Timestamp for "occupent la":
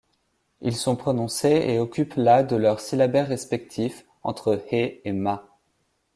1.77-2.41